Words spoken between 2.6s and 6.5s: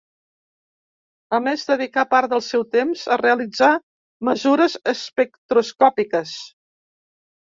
temps a realitzar mesures espectroscòpiques.